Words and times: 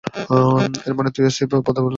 এর 0.81 0.93
মানে 0.97 1.09
তুই 1.15 1.23
স্থায়ীভাবে 1.27 1.63
বাঁধা 1.67 1.81
পড়লি। 1.81 1.89